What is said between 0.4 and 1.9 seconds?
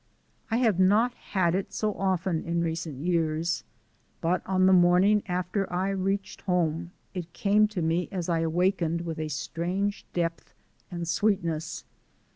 I have not had it